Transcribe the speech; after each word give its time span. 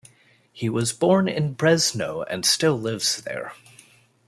He 0.51 0.67
was 0.67 0.93
born 0.93 1.27
in 1.27 1.53
Brezno 1.55 2.25
and 2.27 2.43
still 2.43 2.73
lives 2.75 3.21
there. 3.21 3.53